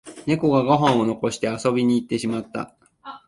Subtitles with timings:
[0.25, 2.73] ネコがご飯を残して遊びに行ってしまった